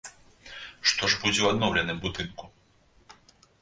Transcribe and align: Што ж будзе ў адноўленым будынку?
Што 0.93 1.03
ж 1.11 1.21
будзе 1.21 1.41
ў 1.41 1.47
адноўленым 1.53 1.97
будынку? 2.09 2.45